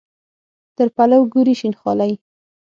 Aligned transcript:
تر 0.75 0.87
پلو 0.95 1.19
ګوري 1.33 1.53
شین 1.59 1.73
خالۍ. 1.79 2.13